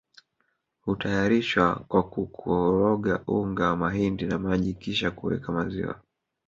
[0.81, 5.95] hutayarishwa kwa kukologa unga wa mahindi na maji kisha kuweka maziwa